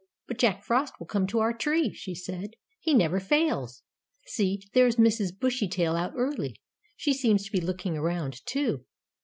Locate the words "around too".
7.95-8.83